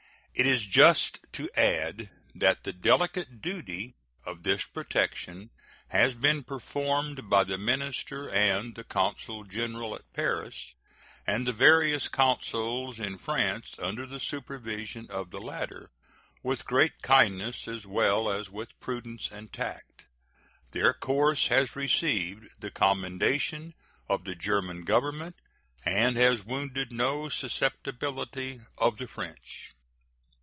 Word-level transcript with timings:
It 0.33 0.45
is 0.47 0.61
just 0.65 1.19
to 1.33 1.49
add 1.59 2.09
that 2.35 2.63
the 2.63 2.71
delicate 2.71 3.41
duty 3.41 3.95
of 4.25 4.43
this 4.43 4.63
protection 4.63 5.49
has 5.89 6.15
been 6.15 6.45
performed 6.45 7.29
by 7.29 7.43
the 7.43 7.57
minister 7.57 8.29
and 8.29 8.73
the 8.73 8.85
consul 8.85 9.43
general 9.43 9.93
at 9.93 10.11
Paris, 10.13 10.73
and 11.27 11.45
the 11.45 11.51
various 11.51 12.07
consuls 12.07 12.97
in 12.97 13.17
France 13.17 13.75
under 13.77 14.05
the 14.05 14.21
supervision 14.21 15.05
of 15.11 15.31
the 15.31 15.41
latter, 15.41 15.91
with 16.41 16.63
great 16.65 17.01
kindness 17.01 17.67
as 17.67 17.85
well 17.85 18.31
as 18.31 18.49
with 18.49 18.79
prudence 18.79 19.27
and 19.31 19.51
tact. 19.51 20.05
Their 20.71 20.93
course 20.93 21.47
has 21.49 21.75
received 21.75 22.47
the 22.57 22.71
commendation 22.71 23.73
of 24.09 24.23
the 24.23 24.33
German 24.35 24.85
Government, 24.85 25.35
and 25.85 26.15
has 26.15 26.43
wounded 26.45 26.93
no 26.93 27.27
susceptibility 27.27 28.61
of 28.77 28.97
the 28.97 29.09
French. 29.09 29.73